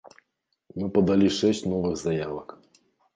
[0.79, 2.49] Мы падалі шэсць новых заявак.